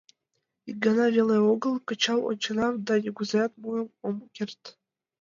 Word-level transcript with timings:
Ик 0.69 0.77
гана 0.85 1.05
веле 1.15 1.37
огыл 1.51 1.73
кычал 1.87 2.19
онченам 2.29 2.73
да 2.87 2.93
нигузеат 3.03 3.51
муын 3.61 3.87
ом 4.07 4.15
керт. 4.35 4.61